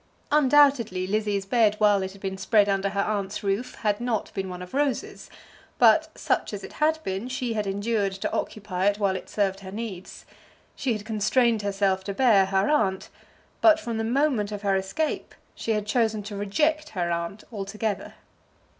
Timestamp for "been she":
7.03-7.53